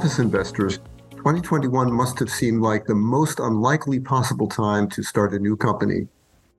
[0.00, 0.78] Office investors,
[1.10, 6.08] 2021 must have seemed like the most unlikely possible time to start a new company.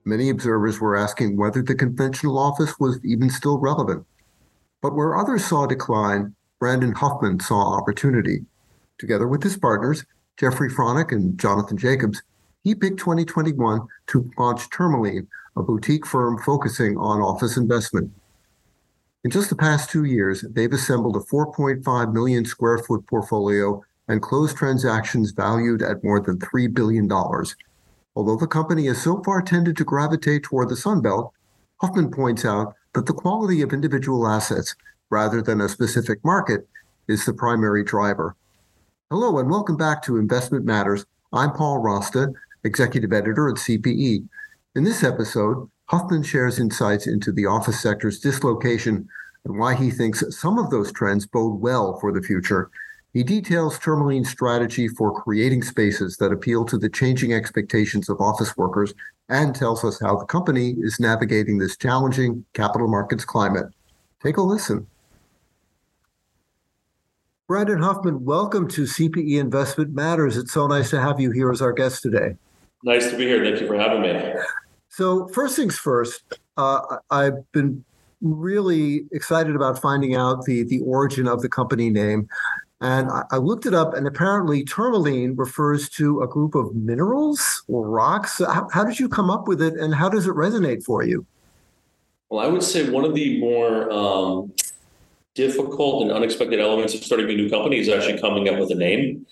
[0.04, 4.06] Many observers were asking whether the conventional office was even still relevant.
[4.80, 8.44] But where others saw decline, Brandon Huffman saw opportunity.
[8.98, 10.04] Together with his partners,
[10.36, 12.22] Jeffrey Fronek and Jonathan Jacobs,
[12.62, 18.08] he picked 2021 to launch Tourmaline, a boutique firm focusing on office investment.
[19.24, 24.20] In just the past two years, they've assembled a 4.5 million square foot portfolio and
[24.20, 27.10] closed transactions valued at more than $3 billion.
[27.12, 31.32] Although the company has so far tended to gravitate toward the Sun Belt,
[31.80, 34.74] Huffman points out that the quality of individual assets,
[35.08, 36.66] rather than a specific market,
[37.06, 38.34] is the primary driver.
[39.08, 41.06] Hello, and welcome back to Investment Matters.
[41.32, 42.32] I'm Paul Rosta,
[42.64, 44.28] Executive Editor at CPE.
[44.74, 49.06] In this episode, Huffman shares insights into the office sector's dislocation
[49.44, 52.70] and why he thinks some of those trends bode well for the future.
[53.12, 58.56] He details Tourmaline's strategy for creating spaces that appeal to the changing expectations of office
[58.56, 58.94] workers
[59.28, 63.66] and tells us how the company is navigating this challenging capital markets climate.
[64.22, 64.86] Take a listen.
[67.46, 70.38] Brandon Huffman, welcome to CPE Investment Matters.
[70.38, 72.36] It's so nice to have you here as our guest today.
[72.82, 73.44] Nice to be here.
[73.44, 74.32] Thank you for having me.
[74.92, 77.82] So, first things first, uh, I've been
[78.20, 82.28] really excited about finding out the, the origin of the company name.
[82.82, 87.62] And I, I looked it up, and apparently tourmaline refers to a group of minerals
[87.68, 88.38] or rocks.
[88.38, 91.24] How, how did you come up with it, and how does it resonate for you?
[92.28, 94.52] Well, I would say one of the more um,
[95.34, 98.74] difficult and unexpected elements of starting a new company is actually coming up with a
[98.74, 99.24] name.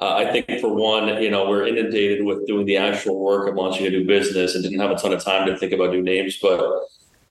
[0.00, 3.56] Uh, I think for one, you know, we're inundated with doing the actual work of
[3.56, 6.02] launching a new business and didn't have a ton of time to think about new
[6.02, 6.62] names, but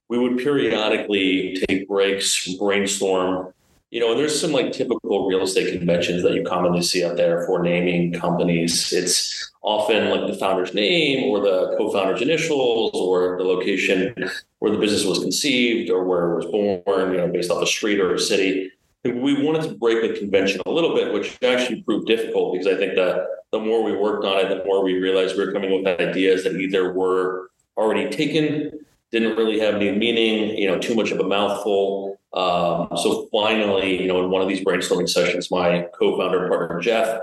[0.10, 3.54] we would periodically take breaks, brainstorm,
[3.90, 7.16] you know, and there's some like typical real estate conventions that you commonly see out
[7.16, 8.92] there for naming companies.
[8.92, 14.14] It's often like the founder's name or the co-founder's initials or the location
[14.60, 16.46] where the business was conceived or where it was
[16.86, 18.72] born, you know, based off a street or a city
[19.12, 22.78] we wanted to break the convention a little bit, which actually proved difficult because I
[22.78, 25.72] think that the more we worked on it, the more we realized we were coming
[25.72, 28.72] with ideas that either were already taken,
[29.12, 32.20] didn't really have any meaning, you know, too much of a mouthful.
[32.34, 37.22] Um, so finally, you know, in one of these brainstorming sessions, my co-founder partner Jeff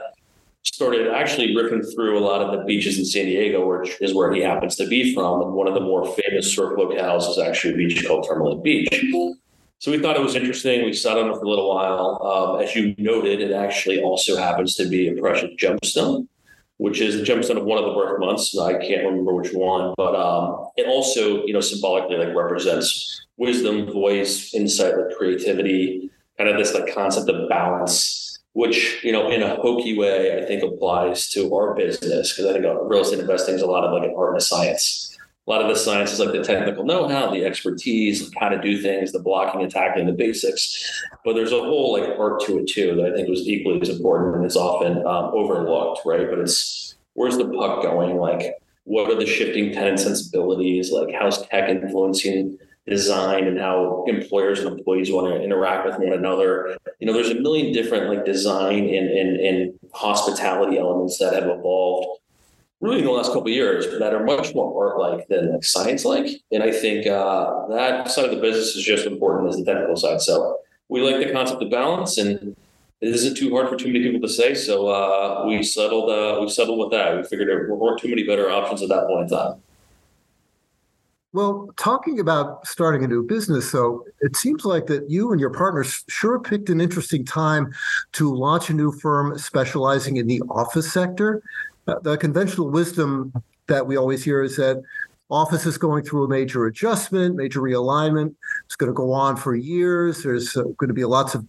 [0.62, 4.32] started actually ripping through a lot of the beaches in San Diego, which is where
[4.32, 5.42] he happens to be from.
[5.42, 8.88] And one of the more famous surf locales is actually a beach called Tourmaline Beach.
[9.84, 10.82] So we thought it was interesting.
[10.82, 12.18] We sat on it for a little while.
[12.24, 16.26] Um, as you noted, it actually also happens to be a precious gemstone,
[16.78, 18.58] which is the gemstone of one of the birth months.
[18.58, 23.92] I can't remember which one, but um, it also, you know, symbolically like represents wisdom,
[23.92, 29.42] voice, insight, like creativity, kind of this like concept of balance, which you know, in
[29.42, 33.56] a hokey way, I think applies to our business because I think real estate investing
[33.56, 35.13] is a lot of like an art and a science
[35.46, 38.60] a lot of the science is like the technical know-how, the expertise, like how to
[38.60, 41.02] do things, the blocking and the basics.
[41.22, 43.90] But there's a whole like art to it too that I think was equally as
[43.90, 46.28] important and is often um, overlooked, right?
[46.30, 48.16] But it's where's the puck going?
[48.16, 50.90] Like, what are the shifting tenant sensibilities?
[50.90, 56.12] Like, how's tech influencing design and how employers and employees want to interact with one
[56.14, 56.74] another?
[57.00, 61.44] You know, there's a million different like design and and, and hospitality elements that have
[61.44, 62.20] evolved
[62.84, 66.04] really in the last couple years that are much more art like than like science
[66.04, 66.26] like.
[66.52, 69.64] And I think uh, that side of the business is just as important as the
[69.64, 70.20] technical side.
[70.20, 70.58] So
[70.88, 72.54] we like the concept of balance and
[73.00, 74.54] it isn't too hard for too many people to say.
[74.54, 77.16] So uh, we settled uh, we settled with that.
[77.16, 79.60] We figured there weren't too many better options at that point in time.
[81.32, 85.50] Well, talking about starting a new business, though, it seems like that you and your
[85.50, 87.74] partners sure picked an interesting time
[88.12, 91.42] to launch a new firm specializing in the office sector
[91.86, 93.32] the conventional wisdom
[93.66, 94.82] that we always hear is that
[95.30, 98.34] office is going through a major adjustment, major realignment.
[98.66, 100.22] It's going to go on for years.
[100.22, 101.46] There's uh, going to be lots of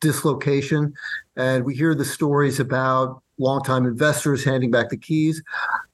[0.00, 0.94] dislocation.
[1.36, 5.42] And we hear the stories about longtime investors handing back the keys.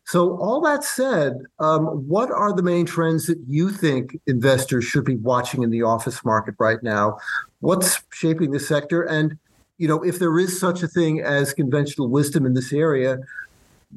[0.06, 5.04] So, all that said, um, what are the main trends that you think investors should
[5.04, 7.18] be watching in the office market right now?
[7.60, 9.02] What's shaping the sector?
[9.02, 9.38] And,
[9.78, 13.18] you know, if there is such a thing as conventional wisdom in this area,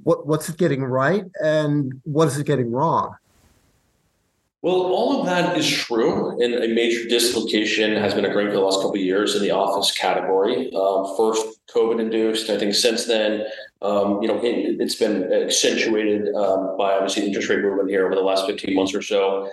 [0.03, 3.15] what what's it getting right and what is it getting wrong?
[4.63, 8.59] Well, all of that is true, and a major dislocation has been occurring for the
[8.59, 10.73] last couple of years in the office category.
[10.73, 12.49] Um, first, COVID-induced.
[12.49, 13.45] I think since then,
[13.83, 18.15] um, you know, it, has been accentuated um, by obviously interest rate movement here over
[18.15, 19.49] the last 15 months or so.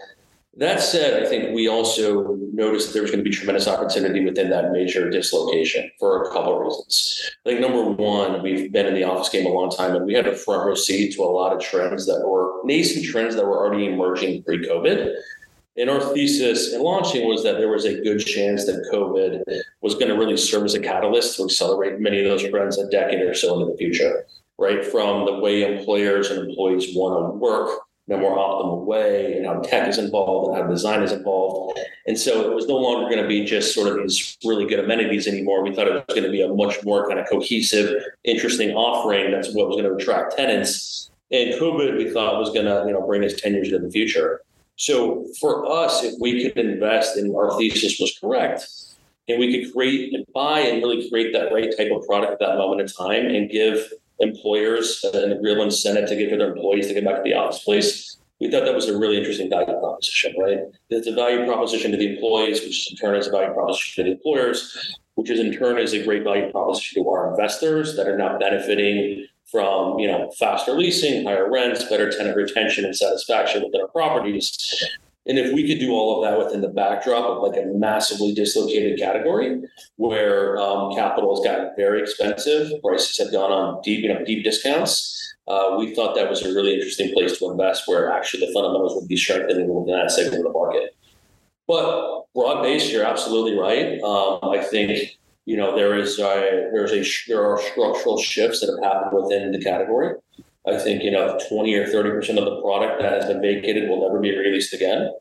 [0.57, 4.51] That said, I think we also noticed there was going to be tremendous opportunity within
[4.51, 7.31] that major dislocation for a couple of reasons.
[7.45, 10.15] I think number one, we've been in the office game a long time and we
[10.15, 13.45] had a front row seat to a lot of trends that were nascent trends that
[13.45, 15.15] were already emerging pre COVID.
[15.77, 19.43] And our thesis in launching was that there was a good chance that COVID
[19.81, 22.89] was going to really serve as a catalyst to accelerate many of those trends a
[22.91, 24.25] decade or so into the future,
[24.57, 24.85] right?
[24.85, 29.47] From the way employers and employees want to work in a more optimal way and
[29.47, 31.79] how tech is involved and how design is involved.
[32.07, 34.79] And so it was no longer going to be just sort of these really good
[34.79, 35.63] amenities anymore.
[35.63, 39.31] We thought it was going to be a much more kind of cohesive, interesting offering.
[39.31, 41.11] That's what was going to attract tenants.
[41.31, 43.91] And COVID, we thought was going to, you know, bring us 10 years into the
[43.91, 44.43] future.
[44.77, 48.67] So for us, if we could invest and our thesis was correct,
[49.29, 52.39] and we could create and buy and really create that right type of product at
[52.41, 56.89] that moment in time and give employers a real incentive to get to their employees
[56.89, 58.17] to get back to the office place.
[58.41, 60.59] We thought that was a really interesting value proposition, right?
[60.91, 64.11] It's a value proposition to the employees, which in turn is a value proposition to
[64.11, 68.09] the employers, which is in turn is a great value proposition to our investors that
[68.09, 73.63] are now benefiting from you know faster leasing, higher rents, better tenant retention and satisfaction
[73.63, 74.85] within our properties.
[75.27, 78.35] And if we could do all of that within the backdrop of like a massively
[78.35, 79.63] dislocated category
[79.97, 84.45] where um, capital has gotten very expensive, prices have gone on deep, you know, deep
[84.45, 85.15] discounts,
[85.47, 88.95] uh, we thought that was a really interesting place to invest where actually the fundamentals
[88.95, 90.97] would be strengthening within that segment of the market.
[91.67, 94.01] But broad based, you're absolutely right.
[94.03, 98.71] Um, I think you know there is a, there's a there are structural shifts that
[98.71, 100.15] have happened within the category.
[100.67, 103.89] I think you know 20 or 30 percent of the product that has been vacated
[103.89, 105.13] will never be released again.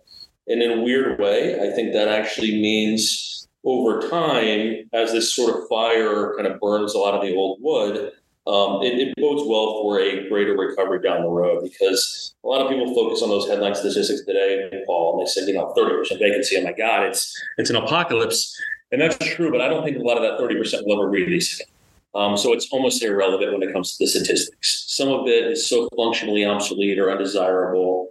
[0.47, 5.55] And in a weird way, I think that actually means over time, as this sort
[5.55, 8.11] of fire kind of burns a lot of the old wood,
[8.45, 12.61] um, it, it, bodes well for a greater recovery down the road because a lot
[12.61, 16.19] of people focus on those headline statistics today, Paul, and they said, you know, 30%
[16.19, 16.57] vacancy.
[16.57, 18.53] Oh my God, it's it's an apocalypse.
[18.91, 21.59] And that's true, but I don't think a lot of that 30% will ever release
[21.59, 21.72] again.
[22.15, 24.85] Um, so it's almost irrelevant when it comes to the statistics.
[24.87, 28.09] Some of it is so functionally obsolete or undesirable,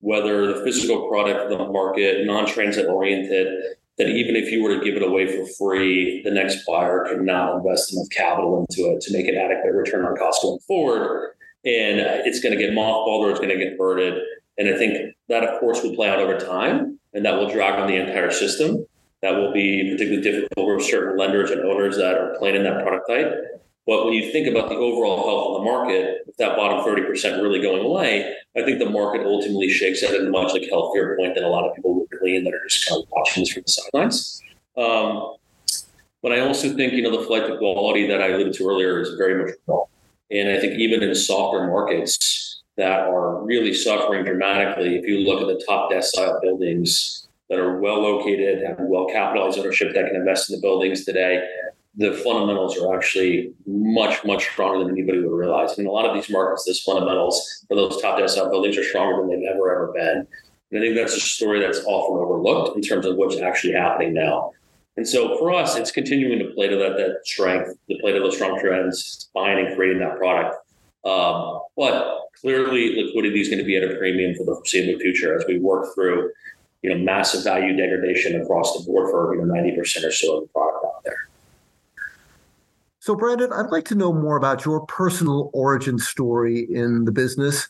[0.00, 3.46] whether the physical product the market, non-transit oriented,
[3.96, 7.22] that even if you were to give it away for free, the next buyer could
[7.22, 11.34] not invest enough capital into it to make an adequate return on cost going forward.
[11.64, 14.20] And it's going to get mothballed or it's going to get converted.
[14.58, 17.78] And I think that, of course, will play out over time and that will drag
[17.78, 18.84] on the entire system
[19.24, 22.82] that will be particularly difficult for certain lenders and owners that are playing in that
[22.82, 23.62] product type.
[23.86, 27.42] But when you think about the overall health of the market, with that bottom 30%
[27.42, 31.34] really going away, I think the market ultimately shakes at a much like healthier point
[31.34, 33.62] than a lot of people would glean that are just kind of watching this from
[33.64, 34.42] the sidelines.
[34.76, 35.36] Um,
[36.22, 39.00] but I also think, you know, the flight to quality that I alluded to earlier
[39.00, 39.88] is very much real.
[40.30, 45.40] And I think even in softer markets that are really suffering dramatically, if you look
[45.40, 47.24] at the top decile buildings,
[47.54, 51.46] that are well located, have well capitalized ownership that can invest in the buildings today,
[51.96, 55.78] the fundamentals are actually much, much stronger than anybody would realize.
[55.78, 59.20] In a lot of these markets, those fundamentals for those top decile buildings are stronger
[59.20, 60.26] than they've ever, ever been.
[60.72, 64.12] And I think that's a story that's often overlooked in terms of what's actually happening
[64.12, 64.50] now.
[64.96, 68.18] And so for us, it's continuing to play to that, that strength, to play to
[68.18, 70.56] those strong trends, buying and creating that product.
[71.04, 75.38] Um, but clearly, liquidity is going to be at a premium for the foreseeable future
[75.38, 76.30] as we work through
[76.84, 80.42] you know, massive value degradation across the board for, you know, 90% or so of
[80.42, 81.16] the product out there.
[83.00, 87.68] So, Brandon, I'd like to know more about your personal origin story in the business.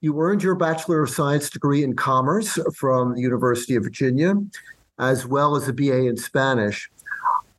[0.00, 4.34] You earned your Bachelor of Science degree in Commerce from the University of Virginia,
[4.98, 6.90] as well as a BA in Spanish.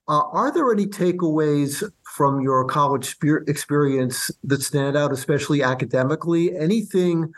[0.09, 3.15] Uh, are there any takeaways from your college
[3.47, 6.53] experience that stand out, especially academically?
[6.57, 7.33] Anything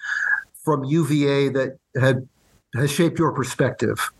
[0.64, 2.28] from UVA that had
[2.76, 4.12] has shaped your perspective?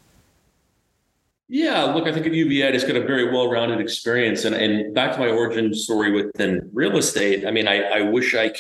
[1.48, 4.94] Yeah, look, I think at UVA, I just got a very well-rounded experience, and and
[4.94, 7.46] back to my origin story within real estate.
[7.46, 8.54] I mean, I, I wish I,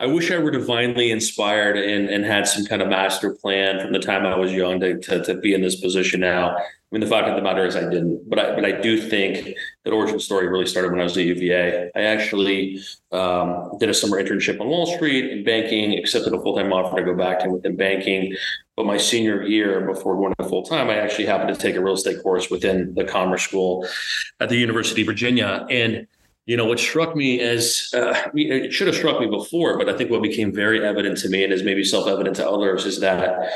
[0.00, 3.92] I wish I were divinely inspired and and had some kind of master plan from
[3.92, 6.56] the time I was young to to, to be in this position now.
[6.56, 9.00] I mean, the fact of the matter is I didn't, but I but I do
[9.00, 11.90] think that origin story really started when I was at UVA.
[11.94, 12.80] I actually
[13.12, 16.96] um, did a summer internship on Wall Street in banking, accepted a full time offer
[16.96, 18.34] to go back to within banking.
[18.76, 21.80] But my senior year, before going to full time, I actually happened to take a
[21.80, 23.86] real estate course within the Commerce School
[24.40, 25.64] at the University of Virginia.
[25.70, 26.08] And
[26.46, 29.96] you know what struck me as uh, it should have struck me before, but I
[29.96, 33.00] think what became very evident to me and is maybe self evident to others is
[33.00, 33.50] that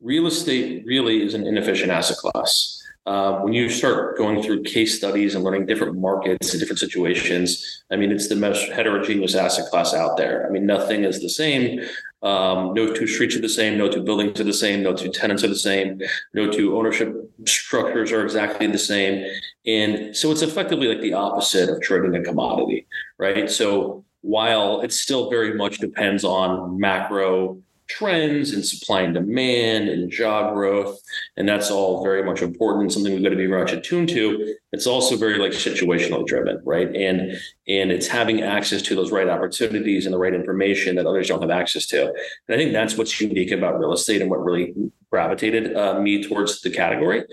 [0.00, 2.79] real estate really is an inefficient asset class.
[3.10, 7.48] Uh, when you start going through case studies and learning different markets and different situations,
[7.90, 10.46] I mean, it's the most heterogeneous asset class out there.
[10.46, 11.80] I mean, nothing is the same
[12.22, 15.10] Um, no two streets are the same, no two buildings are the same, no two
[15.10, 16.00] tenants are the same,
[16.34, 17.10] no two ownership
[17.46, 19.24] structures are exactly the same.
[19.66, 22.86] And so it's effectively like the opposite of trading a commodity,
[23.18, 23.50] right?
[23.50, 27.58] So while it still very much depends on macro
[27.96, 31.00] trends and supply and demand and job growth.
[31.36, 34.54] And that's all very much important, something we've got to be very much attuned to.
[34.72, 36.94] It's also very like situationally driven, right?
[36.94, 41.28] And and it's having access to those right opportunities and the right information that others
[41.28, 42.06] don't have access to.
[42.06, 44.74] And I think that's what's unique about real estate and what really
[45.10, 47.24] gravitated uh, me towards the category.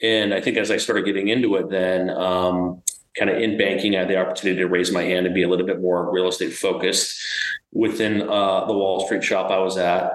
[0.00, 2.82] And I think as I started getting into it, then um,
[3.18, 5.48] kind of in banking, I had the opportunity to raise my hand and be a
[5.48, 7.20] little bit more real estate focused
[7.72, 10.12] within uh, the Wall Street shop I was at.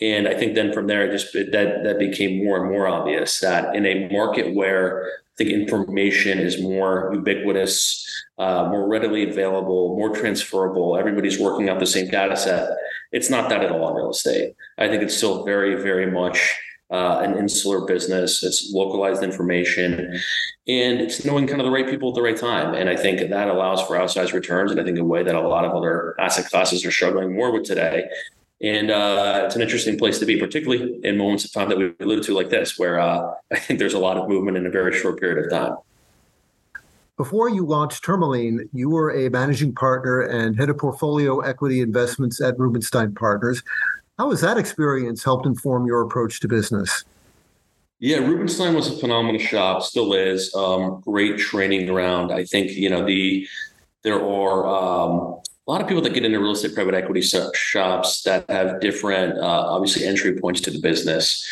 [0.00, 2.88] And I think then from there, it just it, that that became more and more
[2.88, 8.04] obvious that in a market where I think information is more ubiquitous,
[8.38, 12.68] uh, more readily available, more transferable, everybody's working out the same data set.
[13.12, 14.54] It's not that at all in real estate.
[14.76, 16.54] I think it's still very, very much
[16.92, 18.42] uh, an insular business.
[18.42, 20.20] It's localized information,
[20.68, 22.74] and it's knowing kind of the right people at the right time.
[22.74, 24.70] And I think that allows for outsized returns.
[24.70, 27.50] And I think a way that a lot of other asset classes are struggling more
[27.50, 28.08] with today.
[28.60, 31.92] And uh, it's an interesting place to be, particularly in moments of time that we
[31.98, 34.70] alluded to, like this, where uh, I think there's a lot of movement in a
[34.70, 35.76] very short period of time.
[37.16, 42.40] Before you launched Tourmaline, you were a managing partner and head of portfolio equity investments
[42.40, 43.62] at Rubenstein Partners.
[44.18, 47.04] How has that experience helped inform your approach to business?
[47.98, 50.54] Yeah, Rubenstein was a phenomenal shop, still is.
[50.54, 52.32] Um, great training ground.
[52.32, 53.46] I think you know the
[54.02, 58.22] there are um, a lot of people that get into real estate private equity shops
[58.22, 61.46] that have different, uh, obviously, entry points to the business.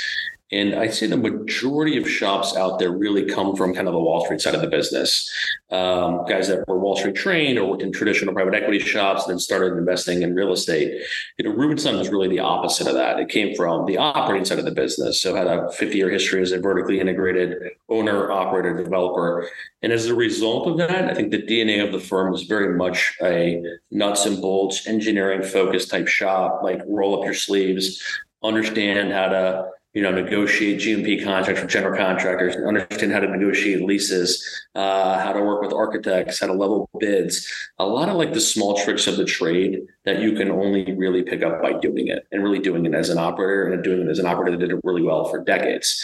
[0.52, 4.00] And I'd say the majority of shops out there really come from kind of the
[4.00, 5.30] Wall Street side of the business.
[5.70, 9.32] Um, guys that were Wall Street trained or worked in traditional private equity shops, and
[9.32, 11.02] then started investing in real estate.
[11.38, 13.18] You know, Rubenstein was really the opposite of that.
[13.20, 15.20] It came from the operating side of the business.
[15.20, 17.56] So had a 50 year history as a vertically integrated
[17.88, 19.48] owner, operator, developer.
[19.82, 22.76] And as a result of that, I think the DNA of the firm was very
[22.76, 28.02] much a nuts and bolts, engineering focused type shop, like roll up your sleeves,
[28.42, 33.82] understand how to you know, negotiate GMP contracts with general contractors, understand how to negotiate
[33.82, 37.50] leases, uh, how to work with architects, how to level bids.
[37.78, 41.22] A lot of like the small tricks of the trade that you can only really
[41.22, 44.08] pick up by doing it and really doing it as an operator and doing it
[44.08, 46.02] as an operator that did it really well for decades.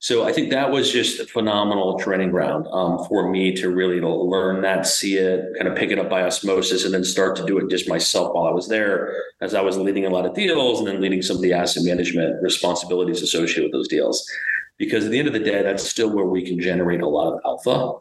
[0.00, 4.00] So I think that was just a phenomenal training ground um, for me to really
[4.00, 7.44] learn that, see it, kind of pick it up by osmosis, and then start to
[7.44, 10.34] do it just myself while I was there, as I was leading a lot of
[10.34, 14.26] deals and then leading some of the asset management responsibilities associated with those deals.
[14.78, 17.34] Because at the end of the day, that's still where we can generate a lot
[17.34, 17.92] of alpha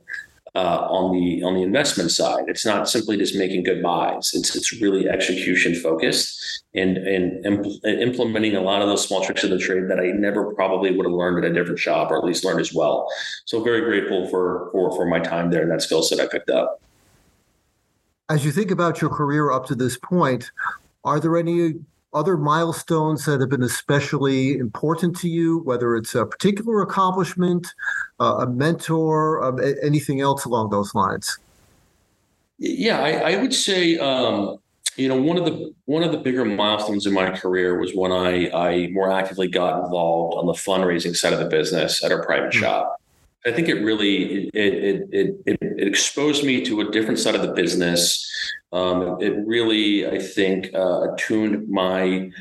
[0.55, 2.45] uh, on the on the investment side.
[2.48, 4.33] It's not simply just making good buys.
[4.33, 9.43] It's it's really execution focused and and impl- implementing a lot of those small tricks
[9.43, 12.17] of the trade that I never probably would have learned at a different shop or
[12.17, 13.07] at least learned as well.
[13.45, 16.50] So very grateful for for for my time there and that skill set I picked
[16.50, 16.79] up.
[18.29, 20.51] As you think about your career up to this point,
[21.03, 21.74] are there any
[22.13, 27.67] other milestones that have been especially important to you, whether it's a particular accomplishment,
[28.20, 31.38] uh, a mentor, uh, anything else along those lines?
[32.60, 34.58] Yeah, I, I would say um,
[34.96, 38.12] you know one of the one of the bigger milestones in my career was when
[38.12, 42.24] I I more actively got involved on the fundraising side of the business at our
[42.25, 42.62] private mm-hmm.
[42.62, 43.01] shop.
[43.45, 47.41] I think it really it, it it, it exposed me to a different side of
[47.41, 48.29] the business.
[48.71, 52.31] Um, it really, I think, uh, attuned my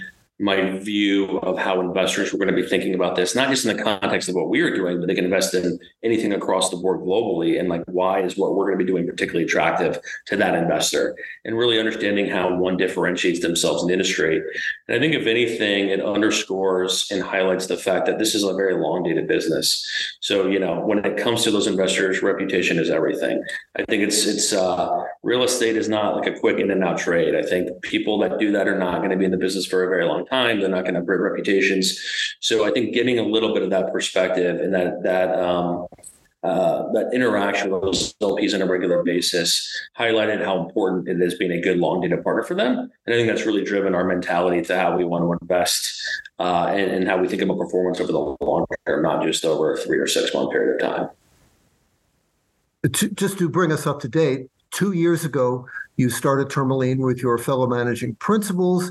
[0.43, 3.77] my view of how investors were going to be thinking about this, not just in
[3.77, 6.77] the context of what we are doing, but they can invest in anything across the
[6.77, 7.61] board globally.
[7.61, 11.17] And like, why is what we're going to be doing particularly attractive to that investor?
[11.45, 14.43] And really understanding how one differentiates themselves in the industry.
[14.89, 18.53] And I think, if anything, it underscores and highlights the fact that this is a
[18.53, 19.89] very long dated business.
[20.19, 23.45] So, you know, when it comes to those investors, reputation is everything.
[23.77, 26.99] I think it's, it's, uh, real estate is not like a quick in and out
[26.99, 27.37] trade.
[27.37, 29.85] I think people that do that are not going to be in the business for
[29.85, 30.61] a very long time time.
[30.61, 32.01] They're not going to have great reputations.
[32.41, 35.87] So I think getting a little bit of that perspective and that that um,
[36.43, 41.37] uh, that interaction with those LPs on a regular basis highlighted how important it is
[41.37, 42.91] being a good long dated partner for them.
[43.07, 46.03] And I think that's really driven our mentality to how we want to invest
[46.41, 49.75] uh, and, and, how we think about performance over the long term, not just over
[49.75, 51.11] a three or six month period of time.
[53.15, 57.39] Just to bring us up to date, two years ago, you started Tourmaline with your
[57.39, 58.91] fellow managing principals.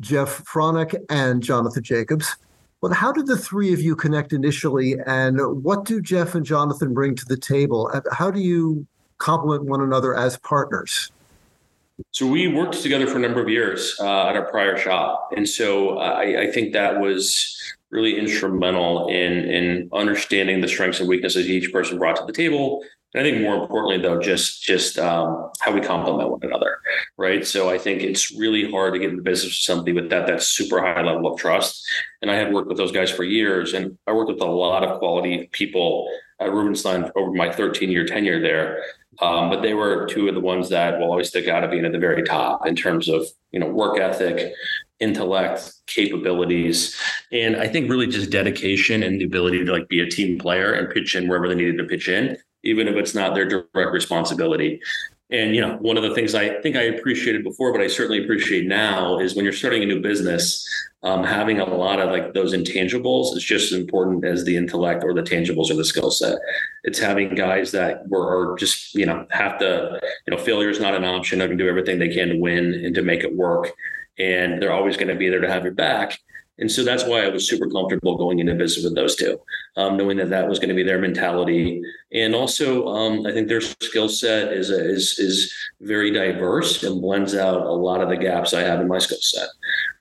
[0.00, 2.36] Jeff Fronek and Jonathan Jacobs.
[2.80, 6.94] Well, how did the three of you connect initially, and what do Jeff and Jonathan
[6.94, 7.90] bring to the table?
[8.12, 8.86] How do you
[9.18, 11.10] complement one another as partners?
[12.12, 15.48] So we worked together for a number of years uh, at our prior shop, and
[15.48, 17.56] so I, I, think that was
[17.90, 22.84] really instrumental in in understanding the strengths and weaknesses each person brought to the table.
[23.18, 26.78] And I think more importantly, though, just just um, how we complement one another,
[27.16, 27.44] right?
[27.44, 30.40] So I think it's really hard to get into business with somebody with that that
[30.40, 31.84] super high level of trust.
[32.22, 34.84] And I had worked with those guys for years, and I worked with a lot
[34.84, 36.08] of quality people
[36.38, 38.84] at Rubenstein over my 13 year tenure there.
[39.20, 41.84] Um, but they were two of the ones that will always stick out of being
[41.84, 44.52] at the very top in terms of you know work ethic,
[45.00, 46.94] intellect, capabilities,
[47.32, 50.72] and I think really just dedication and the ability to like be a team player
[50.72, 52.36] and pitch in wherever they needed to pitch in,
[52.68, 54.80] even if it's not their direct responsibility.
[55.30, 58.22] And you know, one of the things I think I appreciated before, but I certainly
[58.24, 60.66] appreciate now, is when you're starting a new business,
[61.02, 65.04] um, having a lot of like those intangibles is just as important as the intellect
[65.04, 66.38] or the tangibles or the skill set.
[66.84, 70.94] It's having guys that were just you know have to you know failure is not
[70.94, 71.40] an option.
[71.40, 73.70] They can do everything they can to win and to make it work,
[74.18, 76.18] and they're always going to be there to have your back.
[76.58, 79.40] And so that's why I was super comfortable going into business with those two,
[79.76, 81.80] um, knowing that that was going to be their mentality.
[82.12, 87.34] And also, um, I think their skill set is, is, is very diverse and blends
[87.34, 89.48] out a lot of the gaps I have in my skill set.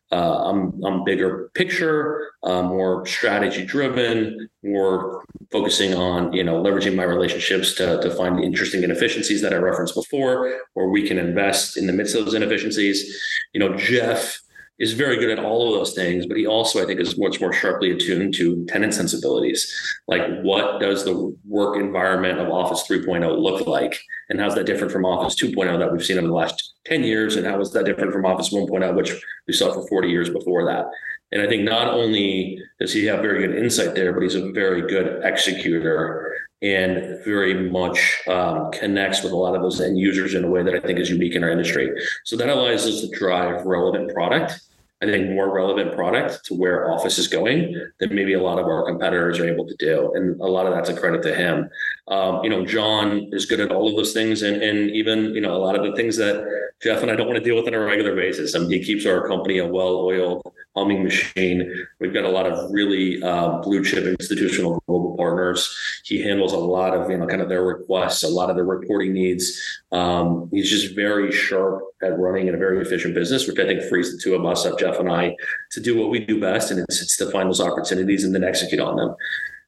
[0.10, 6.96] Uh, I'm, I'm bigger picture, uh, more strategy driven, more focusing on you know leveraging
[6.96, 11.76] my relationships to, to find interesting inefficiencies that I referenced before, where we can invest
[11.76, 13.22] in the midst of those inefficiencies.
[13.54, 14.40] You know, Jeff
[14.80, 17.42] is very good at all of those things, but he also, I think, is much
[17.42, 19.74] more sharply attuned to tenant sensibilities.
[20.08, 24.00] Like, what does the work environment of Office 3.0 look like?
[24.30, 27.36] And how's that different from Office 2.0 that we've seen over the last 10 years?
[27.36, 29.14] And how is that different from Office 1.0, which
[29.48, 30.86] we saw for 40 years before that?
[31.32, 34.52] And I think not only does he have very good insight there, but he's a
[34.52, 36.27] very good executor
[36.62, 40.64] and very much um, connects with a lot of those end users in a way
[40.64, 41.92] that I think is unique in our industry.
[42.26, 44.60] So that allows us to drive relevant product
[45.02, 48.66] I think, more relevant product to where Office is going than maybe a lot of
[48.66, 50.12] our competitors are able to do.
[50.16, 51.70] And a lot of that's a credit to him.
[52.08, 55.42] Um, you know, John is good at all of those things, and and even you
[55.42, 56.44] know a lot of the things that
[56.82, 58.56] Jeff and I don't want to deal with on a regular basis.
[58.56, 60.42] I mean, he keeps our company a well-oiled
[60.78, 61.86] humming machine.
[62.00, 65.76] We've got a lot of really uh, blue chip institutional global partners.
[66.06, 68.66] He handles a lot of you know kind of their requests, a lot of their
[68.66, 69.60] reporting needs.
[69.92, 73.82] Um, he's just very sharp at running in a very efficient business, which I think
[73.84, 75.36] frees the two of us up, Jeff and I,
[75.72, 78.44] to do what we do best, and it's, it's to find those opportunities and then
[78.44, 79.16] execute on them.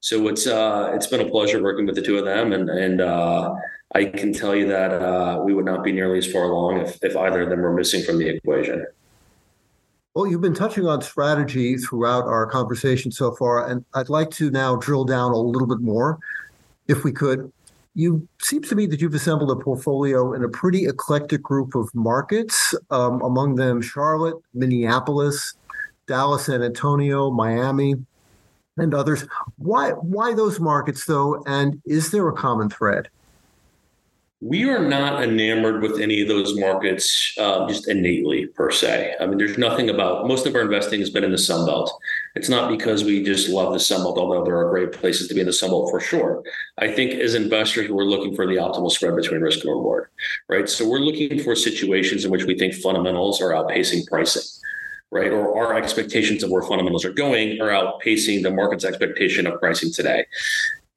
[0.02, 3.02] So it's uh, it's been a pleasure working with the two of them, and and
[3.02, 3.54] uh,
[3.95, 7.04] I can tell you that uh, we would not be nearly as far along if,
[7.04, 8.86] if either of them were missing from the equation.
[10.19, 14.51] Well, you've been touching on strategy throughout our conversation so far, and I'd like to
[14.51, 16.19] now drill down a little bit more,
[16.89, 17.49] if we could.
[17.95, 21.89] You seems to me that you've assembled a portfolio in a pretty eclectic group of
[21.95, 25.53] markets, um, among them Charlotte, Minneapolis,
[26.05, 27.95] Dallas, San Antonio, Miami,
[28.75, 29.25] and others.
[29.55, 31.41] Why why those markets though?
[31.47, 33.08] And is there a common thread?
[34.41, 39.15] We are not enamored with any of those markets uh, just innately per se.
[39.19, 41.91] I mean, there's nothing about most of our investing has been in the Sun Belt.
[42.36, 45.34] It's not because we just love the Sun Belt, although there are great places to
[45.34, 46.41] be in the Sun Belt for sure.
[46.78, 50.08] I think as investors, we're looking for the optimal spread between risk and reward,
[50.47, 50.69] right?
[50.69, 54.43] So we're looking for situations in which we think fundamentals are outpacing pricing
[55.12, 55.32] right?
[55.32, 59.91] Or our expectations of where fundamentals are going are outpacing the market's expectation of pricing
[59.91, 60.25] today.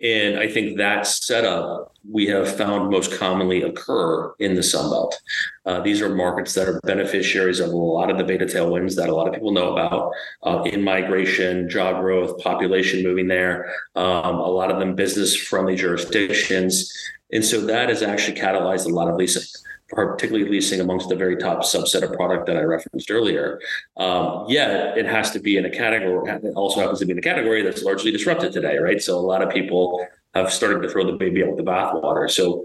[0.03, 5.21] And I think that setup we have found most commonly occur in the Sun Belt.
[5.65, 9.09] Uh, these are markets that are beneficiaries of a lot of the beta tailwinds that
[9.09, 10.13] a lot of people know about
[10.43, 15.77] uh, in migration, job growth, population moving there, um, a lot of them business friendly
[15.77, 16.93] jurisdictions.
[17.33, 19.43] And so that has actually catalyzed a lot of leasing
[19.93, 23.61] particularly leasing amongst the very top subset of product that I referenced earlier.
[23.97, 26.31] Um, yeah, it has to be in a category.
[26.31, 29.01] It also happens to be in a category that's largely disrupted today, right?
[29.01, 32.31] So a lot of people have started to throw the baby out with the bathwater.
[32.31, 32.65] So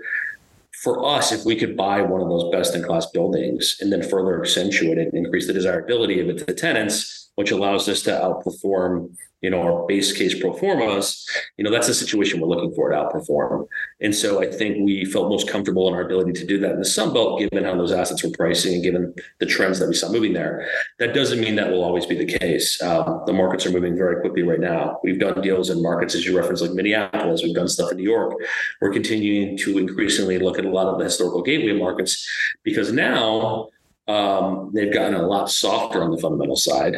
[0.81, 4.07] for us, if we could buy one of those best in class buildings and then
[4.07, 8.01] further accentuate it and increase the desirability of it to the tenants, which allows us
[8.01, 9.09] to outperform
[9.41, 12.89] you know, our base case pro formas, you know, that's the situation we're looking for
[12.89, 13.67] to outperform.
[14.01, 16.79] And so I think we felt most comfortable in our ability to do that in
[16.79, 19.93] the Sun Belt, given how those assets were pricing and given the trends that we
[19.93, 20.67] saw moving there.
[20.97, 22.81] That doesn't mean that will always be the case.
[22.81, 24.99] Um, the markets are moving very quickly right now.
[25.03, 27.43] We've done deals in markets, as you referenced, like Minneapolis.
[27.43, 28.33] We've done stuff in New York.
[28.81, 32.27] We're continuing to increasingly look at a lot of the historical gateway markets
[32.63, 33.67] because now
[34.07, 36.95] um, they've gotten a lot softer on the fundamental side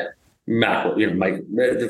[0.50, 1.38] macro, you know, my,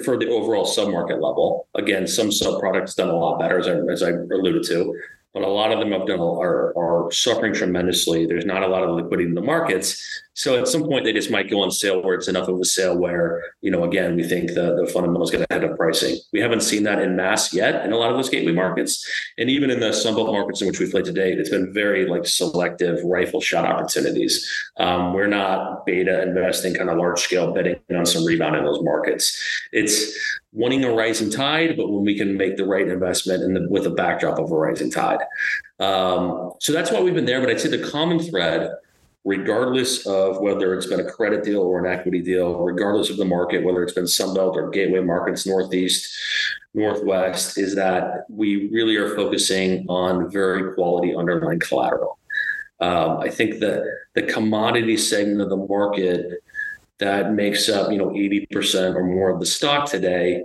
[0.04, 1.68] for the overall sub-market level.
[1.76, 5.00] Again, some sub-products done a lot better, as I, as I alluded to.
[5.34, 8.26] But a lot of them have done are, are suffering tremendously.
[8.26, 10.04] There's not a lot of liquidity in the markets.
[10.34, 12.66] So at some point they just might go on sale where it's enough of a
[12.66, 16.18] sale where, you know, again, we think the, the fundamentals get ahead of pricing.
[16.32, 19.06] We haven't seen that in mass yet in a lot of those gateway markets.
[19.38, 22.26] And even in the Sunbelt markets in which we play today, it's been very like
[22.26, 24.50] selective rifle shot opportunities.
[24.78, 28.82] Um, we're not beta investing kind of large scale betting on some rebound in those
[28.82, 29.38] markets.
[29.74, 33.86] It's wanting a rising tide, but when we can make the right investment and with
[33.86, 35.20] a backdrop of a rising tide.
[35.80, 37.40] Um, so that's why we've been there.
[37.40, 38.72] But I'd say the common thread
[39.26, 43.26] regardless of whether it's been a credit deal or an equity deal, regardless of the
[43.26, 46.10] market, whether it's been Sunbelt or gateway markets, Northeast,
[46.74, 52.18] Northwest, is that we really are focusing on very quality underlying collateral.
[52.80, 53.84] Um, I think that
[54.16, 56.42] the commodity segment of the market
[57.00, 60.44] that makes up, you know, 80% or more of the stock today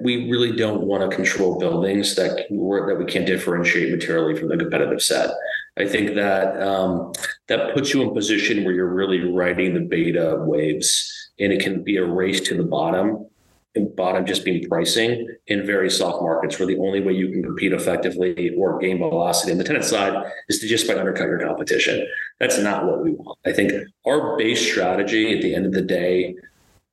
[0.00, 4.56] we really don't want to control buildings that that we can't differentiate materially from the
[4.56, 5.30] competitive set.
[5.76, 7.12] I think that um,
[7.48, 11.62] that puts you in a position where you're really riding the beta waves, and it
[11.62, 13.26] can be a race to the bottom.
[13.74, 17.42] And bottom just being pricing in very soft markets, where the only way you can
[17.42, 21.40] compete effectively or gain velocity on the tenant side is to just by undercut your
[21.40, 22.06] competition.
[22.42, 23.38] That's not what we want.
[23.46, 23.72] I think
[24.04, 26.34] our base strategy at the end of the day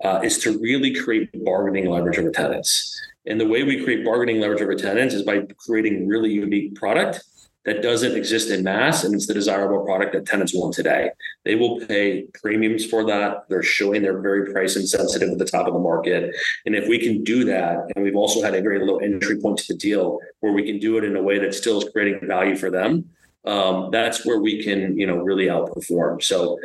[0.04, 2.96] uh, is to really create bargaining leverage over tenants.
[3.26, 7.24] And the way we create bargaining leverage over tenants is by creating really unique product
[7.66, 11.10] that doesn't exist in mass and it's the desirable product that tenants want today.
[11.46, 13.50] They will pay premiums for that.
[13.50, 16.36] They're showing they're very price insensitive at the top of the market.
[16.68, 19.58] And if we can do that, and we've also had a very low entry point
[19.58, 22.28] to the deal where we can do it in a way that still is creating
[22.28, 23.10] value for them,
[23.46, 26.22] um, that's where we can, you know, really outperform.
[26.22, 26.60] So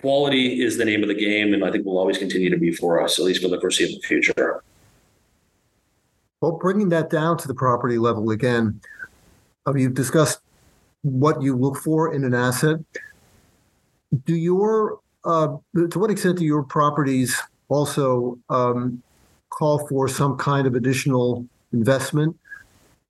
[0.00, 2.72] quality is the name of the game, and I think will always continue to be
[2.72, 4.62] for us, at least for the foreseeable future.
[6.40, 8.80] Well, bringing that down to the property level again,
[9.66, 10.40] uh, you've discussed
[11.02, 12.78] what you look for in an asset.
[14.24, 15.56] Do your uh,
[15.90, 19.02] to what extent do your properties also um,
[19.50, 22.36] call for some kind of additional investment?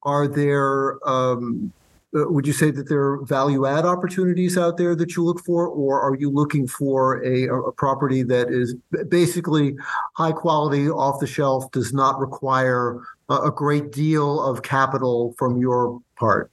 [0.02, 1.72] Are there um,
[2.12, 5.66] would you say that there are value add opportunities out there that you look for,
[5.66, 8.74] or are you looking for a, a property that is
[9.08, 9.74] basically
[10.14, 15.58] high quality, off the shelf, does not require a, a great deal of capital from
[15.58, 16.50] your part?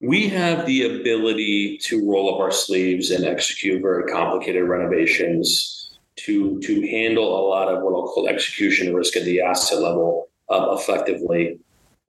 [0.00, 6.60] We have the ability to roll up our sleeves and execute very complicated renovations to
[6.60, 10.76] to handle a lot of what I'll call execution risk at the asset level uh,
[10.78, 11.58] effectively.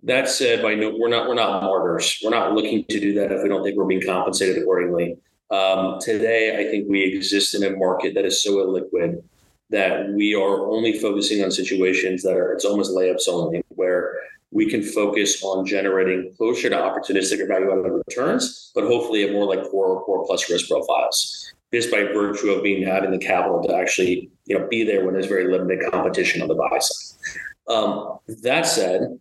[0.03, 2.19] That said, by no, we're not we're not martyrs.
[2.21, 5.17] We're not looking to do that if we don't think we're being compensated accordingly.
[5.49, 9.23] Um, today, I think we exist in a market that is so illiquid
[9.69, 14.15] that we are only focusing on situations that are it's almost layups only, where
[14.51, 19.31] we can focus on generating closer to opportunistic or value added returns, but hopefully at
[19.31, 21.53] more like core or core plus risk profiles.
[21.73, 25.13] Just by virtue of being having the capital to actually you know be there when
[25.13, 27.17] there's very limited competition on the buy side.
[27.73, 29.17] Um, that said,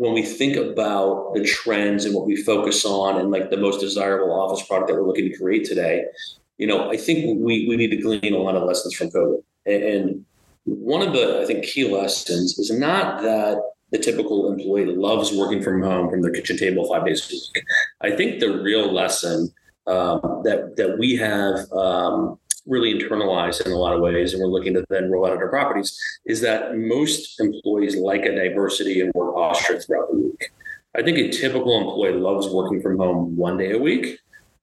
[0.00, 3.80] when we think about the trends and what we focus on and like the most
[3.80, 6.06] desirable office product that we're looking to create today,
[6.56, 9.42] you know, I think we, we need to glean a lot of lessons from COVID.
[9.66, 10.24] And
[10.64, 13.60] one of the, I think, key lessons is not that
[13.90, 17.66] the typical employee loves working from home from their kitchen table five days a week.
[18.00, 19.52] I think the real lesson
[19.86, 22.38] um, that that we have um,
[22.70, 25.48] really internalized in a lot of ways, and we're looking to then roll out our
[25.48, 30.52] properties, is that most employees like a diversity in work posture throughout the week.
[30.96, 34.18] I think a typical employee loves working from home one day a week.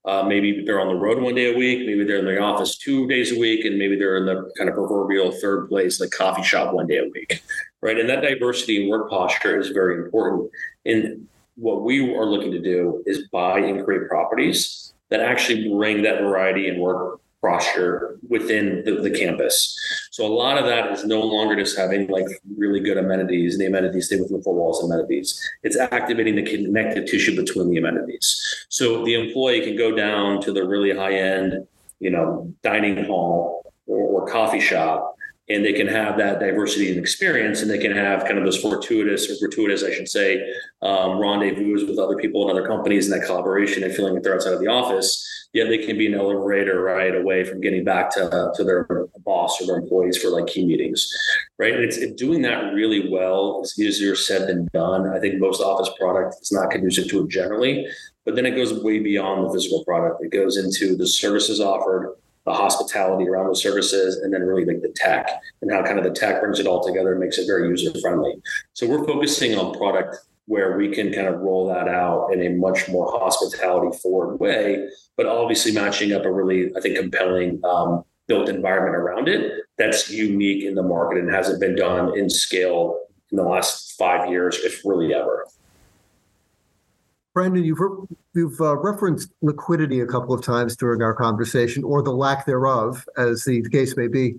[0.05, 1.85] Uh, maybe they're on the road one day a week.
[1.85, 4.69] Maybe they're in the office two days a week, and maybe they're in the kind
[4.69, 7.43] of proverbial third place, like coffee shop, one day a week,
[7.81, 7.99] right?
[7.99, 10.49] And that diversity in work posture is very important.
[10.85, 16.03] And what we are looking to do is buy and create properties that actually bring
[16.03, 19.77] that variety in work posture within the, the, campus.
[20.11, 22.25] So a lot of that is no longer just having like
[22.57, 25.39] really good amenities and the amenities stay within the four walls amenities.
[25.63, 28.65] It's activating the connective tissue between the amenities.
[28.69, 31.67] So the employee can go down to the really high end,
[31.99, 35.16] you know, dining hall or, or coffee shop
[35.49, 38.61] and they can have that diversity and experience and they can have kind of those
[38.61, 40.41] fortuitous or gratuitous i should say
[40.81, 44.35] um, rendezvous with other people and other companies and that collaboration and feeling like they're
[44.35, 48.11] outside of the office yet they can be an elevator right away from getting back
[48.11, 48.85] to, to their
[49.25, 51.11] boss or their employees for like key meetings
[51.57, 51.73] right?
[51.73, 55.07] And it's it, doing that really well is easier said than done.
[55.07, 57.87] I think most office product is not conducive to it generally
[58.27, 60.21] but then it goes way beyond the physical product.
[60.21, 62.13] It goes into the services offered
[62.47, 65.29] the hospitality around those services, and then really like the tech
[65.61, 67.91] and how kind of the tech brings it all together and makes it very user
[67.99, 68.33] friendly.
[68.73, 72.49] So we're focusing on product where we can kind of roll that out in a
[72.55, 78.05] much more hospitality forward way, but obviously matching up a really, I think, compelling um,
[78.27, 82.97] built environment around it that's unique in the market and hasn't been done in scale
[83.29, 85.45] in the last five years, if really ever.
[87.37, 87.77] Brandon, you've
[88.33, 93.07] you've uh, referenced liquidity a couple of times during our conversation, or the lack thereof,
[93.15, 94.33] as the case may be.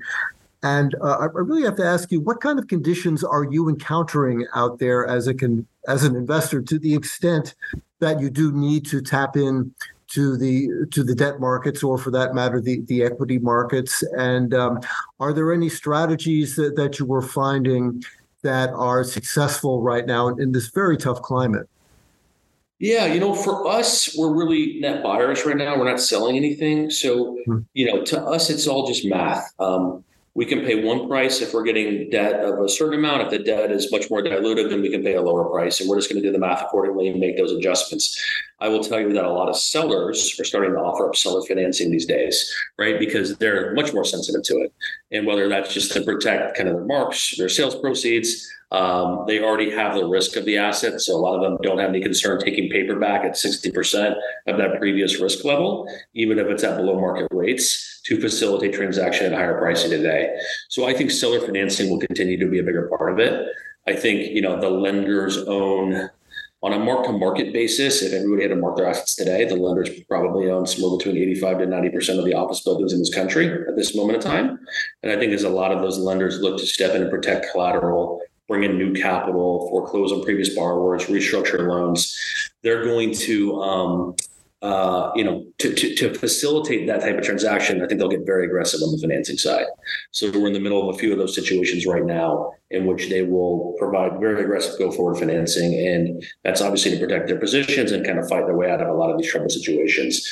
[0.65, 4.49] And uh, I really have to ask you, what kind of conditions are you encountering
[4.53, 7.55] out there as a can as an investor, to the extent
[8.01, 9.73] that you do need to tap in
[10.09, 14.03] to the to the debt markets, or for that matter, the the equity markets?
[14.17, 14.81] And um,
[15.21, 18.03] are there any strategies that, that you were finding
[18.43, 21.69] that are successful right now in, in this very tough climate?
[22.81, 25.77] Yeah, you know, for us, we're really net buyers right now.
[25.77, 26.91] We're not selling anything.
[26.91, 27.59] So, hmm.
[27.75, 29.53] you know, to us, it's all just math.
[29.59, 33.23] Um, we can pay one price if we're getting debt of a certain amount.
[33.23, 35.81] If the debt is much more diluted, then we can pay a lower price.
[35.81, 38.17] And we're just going to do the math accordingly and make those adjustments.
[38.61, 41.43] I will tell you that a lot of sellers are starting to offer up seller
[41.43, 43.01] financing these days, right?
[43.01, 44.73] Because they're much more sensitive to it.
[45.11, 49.42] And whether that's just to protect kind of their marks, their sales proceeds, um, they
[49.42, 51.00] already have the risk of the asset.
[51.00, 54.14] So a lot of them don't have any concern taking paper back at 60%
[54.46, 59.26] of that previous risk level, even if it's at below market rates to facilitate transaction
[59.26, 60.37] at higher pricing today.
[60.68, 63.48] So I think seller financing will continue to be a bigger part of it.
[63.87, 66.11] I think, you know, the lenders own
[66.61, 69.54] on a mark to market basis, if everybody had to mark their assets today, the
[69.54, 73.46] lenders probably own somewhere between 85 to 90% of the office buildings in this country
[73.46, 74.59] at this moment in time.
[75.04, 77.52] And I think as a lot of those lenders look to step in and protect
[77.52, 82.17] collateral bring in new capital, foreclose on previous borrowers, restructure loans.
[82.63, 84.17] They're going to, um,
[84.63, 88.27] uh, you know, to, to, to, facilitate that type of transaction, I think they'll get
[88.27, 89.67] very aggressive on the financing side.
[90.11, 93.09] So we're in the middle of a few of those situations right now in which
[93.09, 95.75] they will provide very aggressive go forward financing.
[95.75, 98.89] And that's obviously to protect their positions and kind of fight their way out of
[98.89, 100.29] a lot of these trouble situations.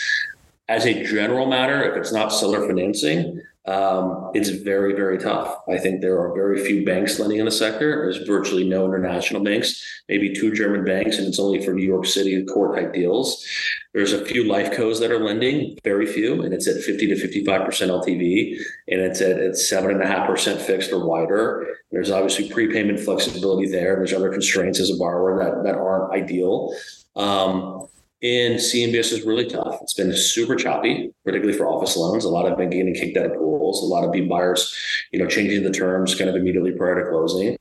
[0.68, 5.58] As a general matter, if it's not seller financing, um, it's very, very tough.
[5.68, 8.02] I think there are very few banks lending in the sector.
[8.02, 12.06] There's virtually no international banks, maybe two German banks, and it's only for New York
[12.06, 13.44] City core type deals.
[13.92, 17.14] There's a few life cos that are lending, very few, and it's at 50 to
[17.14, 17.46] 55%
[17.88, 18.56] LTV,
[18.88, 21.66] and it's at, at 7.5% fixed or wider.
[21.90, 23.96] There's obviously prepayment flexibility there.
[23.96, 26.72] There's other constraints as a borrower that, that aren't ideal.
[27.16, 27.88] Um,
[28.22, 29.78] and CMBS is really tough.
[29.82, 32.24] It's been super choppy, particularly for office loans.
[32.24, 33.82] A lot have been getting kicked out of pools.
[33.82, 34.74] A lot of B buyers,
[35.12, 37.56] you know, changing the terms kind of immediately prior to closing.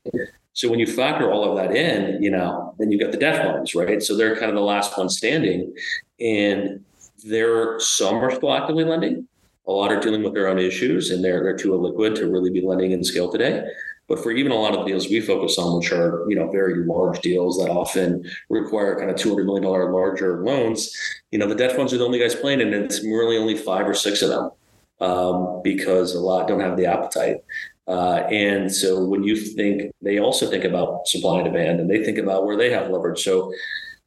[0.54, 3.44] So when you factor all of that in, you know, then you've got the debt
[3.46, 4.02] funds, right?
[4.02, 5.74] So they're kind of the last one standing.
[6.22, 6.86] And
[7.26, 9.28] there some are still actively lending.
[9.68, 12.52] A lot are dealing with their own issues and they're they're too illiquid to really
[12.52, 13.68] be lending in scale today.
[14.08, 16.52] But for even a lot of the deals we focus on, which are you know
[16.52, 20.96] very large deals that often require kind of two hundred million dollar larger loans,
[21.32, 23.88] you know the debt funds are the only guys playing, and it's really only five
[23.88, 24.52] or six of them
[25.02, 27.38] um, because a lot don't have the appetite.
[27.88, 32.04] Uh, and so when you think, they also think about supply and demand, and they
[32.04, 33.24] think about where they have leverage.
[33.24, 33.52] So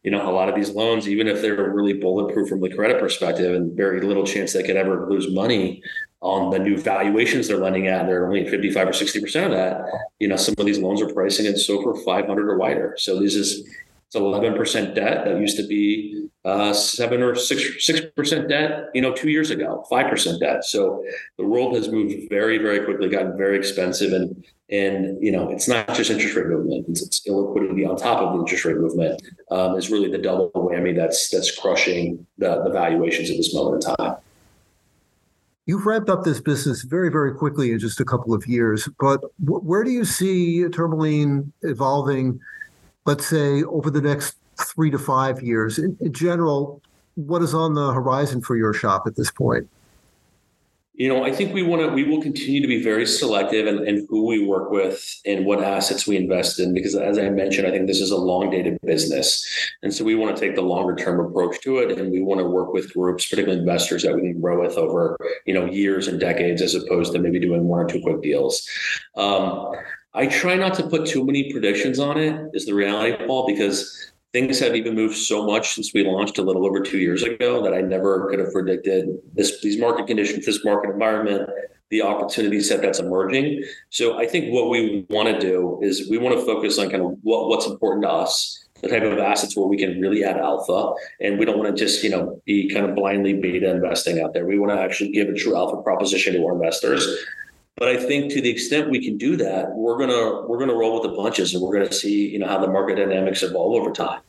[0.04, 3.00] you know, a lot of these loans, even if they're really bulletproof from the credit
[3.00, 5.82] perspective and very little chance they could ever lose money,
[6.20, 9.82] on the new valuations they're lending at, they're only at 55 or 60% of that.
[10.18, 12.94] You know, some of these loans are pricing at SOFR 500 or wider.
[12.98, 13.68] So this is
[14.08, 19.02] it's 11% debt that used to be uh, seven or six six percent debt, you
[19.02, 20.64] know, two years ago, five percent debt.
[20.64, 21.04] So
[21.36, 25.68] the world has moved very, very quickly, gotten very expensive, and and you know, it's
[25.68, 29.20] not just interest rate movement; it's, it's illiquidity on top of the interest rate movement.
[29.50, 33.84] Um, is really the double whammy that's that's crushing the the valuations at this moment
[33.84, 34.16] in time.
[35.68, 38.88] You've ramped up this business very, very quickly in just a couple of years.
[38.98, 42.40] But where do you see Tourmaline evolving,
[43.04, 45.78] let's say, over the next three to five years?
[45.78, 46.80] In, in general,
[47.16, 49.68] what is on the horizon for your shop at this point?
[50.98, 53.86] You know, I think we want to, we will continue to be very selective in,
[53.86, 57.68] in, who we work with and what assets we invest in, because as I mentioned,
[57.68, 59.46] I think this is a long dated business.
[59.84, 61.96] And so we want to take the longer term approach to it.
[61.96, 65.16] And we want to work with groups, particularly investors that we can grow with over,
[65.46, 68.68] you know, years and decades, as opposed to maybe doing one or two quick deals.
[69.16, 69.72] Um,
[70.14, 74.10] I try not to put too many predictions on it, is the reality, Paul, because
[74.32, 77.62] things have even moved so much since we launched a little over two years ago
[77.62, 81.48] that I never could have predicted this these market conditions, this market environment,
[81.90, 83.64] the opportunity set that's emerging.
[83.90, 87.02] So I think what we want to do is we want to focus on kind
[87.02, 90.36] of what, what's important to us, the type of assets where we can really add
[90.36, 90.92] alpha.
[91.20, 94.34] And we don't want to just, you know, be kind of blindly beta investing out
[94.34, 94.44] there.
[94.44, 97.06] We want to actually give a true alpha proposition to our investors
[97.78, 101.00] But I think to the extent we can do that, we're gonna we're gonna roll
[101.00, 103.92] with the punches, and we're gonna see you know how the market dynamics evolve over
[103.92, 104.20] time.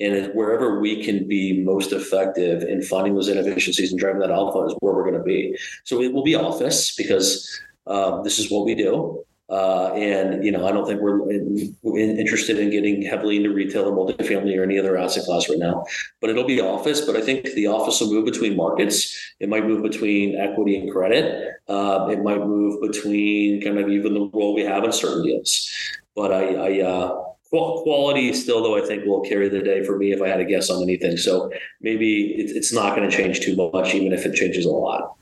[0.00, 4.60] And wherever we can be most effective in finding those inefficiencies and driving that alpha
[4.66, 5.56] is where we're to be.
[5.84, 9.24] So it will be office because um, this is what we do.
[9.50, 13.52] Uh, and you know, I don't think we're in, in, interested in getting heavily into
[13.52, 15.84] retail or multifamily or any other asset class right now.
[16.20, 17.02] But it'll be office.
[17.02, 19.34] But I think the office will move between markets.
[19.40, 21.52] It might move between equity and credit.
[21.68, 25.70] Uh, it might move between kind of even the role we have in certain deals.
[26.16, 30.12] But I, I uh, quality still, though, I think will carry the day for me
[30.12, 31.16] if I had to guess on anything.
[31.16, 35.16] So maybe it's not going to change too much, even if it changes a lot.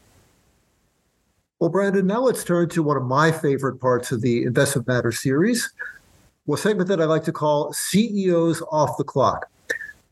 [1.63, 5.23] Well, Brandon, now let's turn to one of my favorite parts of the Investment Matters
[5.23, 5.73] series,
[6.53, 9.49] a segment that I like to call CEOs off the clock.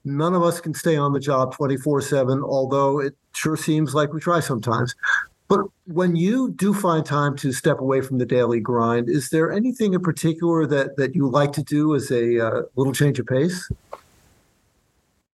[0.04, 4.12] None of us can stay on the job 24 7, although it sure seems like
[4.12, 4.94] we try sometimes.
[5.48, 9.50] But when you do find time to step away from the daily grind, is there
[9.50, 13.26] anything in particular that, that you like to do as a uh, little change of
[13.26, 13.68] pace?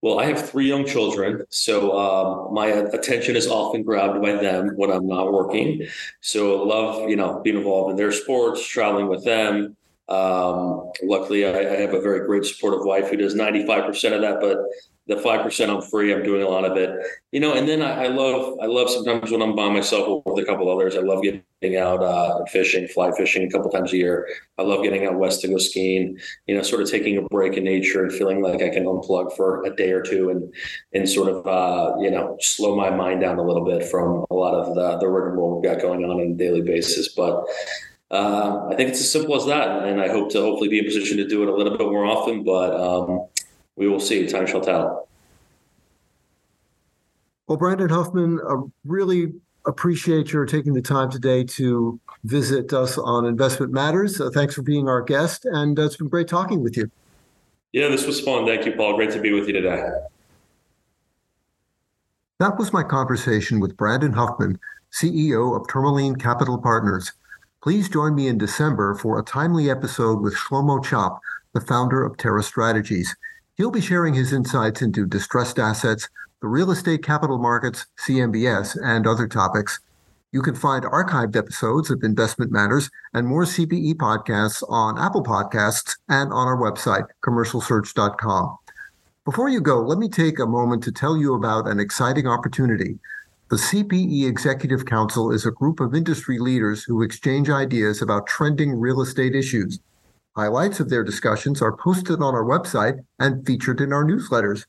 [0.07, 4.69] Well, I have three young children, so um, my attention is often grabbed by them
[4.77, 5.85] when I'm not working.
[6.21, 9.77] So love, you know, being involved in their sports, traveling with them.
[10.09, 14.39] Um, luckily, I, I, have a very great supportive wife who does 95% of that,
[14.41, 14.59] but
[15.09, 16.13] the five percent I'm free.
[16.13, 16.91] I'm doing a lot of it,
[17.31, 17.55] you know.
[17.55, 20.71] And then I, I, love, I love sometimes when I'm by myself with a couple
[20.71, 20.97] others.
[20.97, 24.29] I love getting out uh, fishing, fly fishing a couple times a year.
[24.59, 26.19] I love getting out west to go skiing.
[26.47, 29.37] You know, sort of taking a break in nature and feeling like I can unplug
[29.37, 30.53] for a day or two and
[30.93, 34.35] and sort of uh, you know slow my mind down a little bit from a
[34.35, 37.09] lot of the the rigmarole we've got going on on a daily basis.
[37.15, 37.45] But
[38.11, 40.85] uh, I think it's as simple as that, and I hope to hopefully be in
[40.85, 42.45] position to do it a little bit more often.
[42.45, 43.27] But um,
[43.77, 44.27] we will see.
[44.27, 45.09] Time shall tell.
[47.47, 49.33] Well, Brandon Huffman, I really
[49.67, 54.21] appreciate your taking the time today to visit us on Investment Matters.
[54.21, 56.91] Uh, thanks for being our guest, and uh, it's been great talking with you.
[57.73, 58.47] Yeah, this was fun.
[58.47, 58.97] Thank you, Paul.
[58.97, 59.91] Great to be with you today.
[62.39, 64.59] That was my conversation with Brandon Huffman,
[64.93, 67.13] CEO of Tourmaline Capital Partners.
[67.63, 71.19] Please join me in December for a timely episode with Shlomo Chopp,
[71.53, 73.17] the founder of Terra Strategies.
[73.57, 76.11] He'll be sharing his insights into distressed assets,
[76.43, 79.81] the real estate capital markets, CMBS, and other topics.
[80.31, 85.97] You can find archived episodes of Investment Matters and more CPE podcasts on Apple Podcasts
[86.11, 88.59] and on our website, commercialsearch.com.
[89.25, 92.99] Before you go, let me take a moment to tell you about an exciting opportunity.
[93.49, 98.79] The CPE Executive Council is a group of industry leaders who exchange ideas about trending
[98.79, 99.81] real estate issues.
[100.37, 104.67] Highlights of their discussions are posted on our website and featured in our newsletters.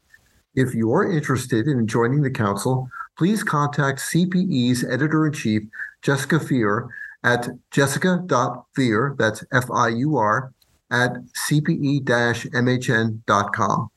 [0.55, 5.63] If you're interested in joining the council, please contact CPE's editor in chief,
[6.01, 6.87] Jessica Fiur,
[7.23, 10.53] at jessica.fiur, that's F I U R,
[10.89, 11.17] at
[11.49, 13.89] cpe mhn.com.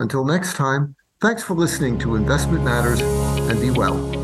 [0.00, 4.21] Until next time, thanks for listening to Investment Matters and be well.